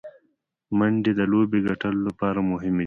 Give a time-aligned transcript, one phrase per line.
[0.77, 2.79] منډې د لوبي ګټلو له پاره مهمي دي.